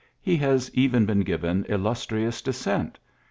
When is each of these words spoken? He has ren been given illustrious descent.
He 0.19 0.35
has 0.37 0.71
ren 0.75 1.05
been 1.05 1.19
given 1.19 1.63
illustrious 1.69 2.41
descent. 2.41 2.97